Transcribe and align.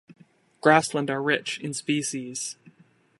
Grassland 0.61 1.11
are 1.11 1.21
rich 1.21 1.59
in 1.59 1.75
species. 1.75 2.57